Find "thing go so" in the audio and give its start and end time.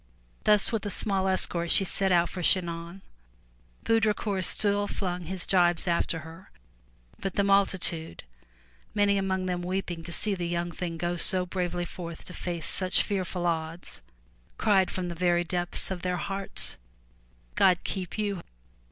10.71-11.45